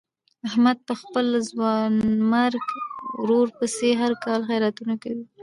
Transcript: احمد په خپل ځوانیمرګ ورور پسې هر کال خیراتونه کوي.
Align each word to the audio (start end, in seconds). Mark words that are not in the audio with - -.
احمد 0.47 0.77
په 0.87 0.93
خپل 1.01 1.25
ځوانیمرګ 1.49 2.65
ورور 3.21 3.47
پسې 3.59 3.89
هر 4.01 4.11
کال 4.25 4.39
خیراتونه 4.49 4.93
کوي. 5.03 5.25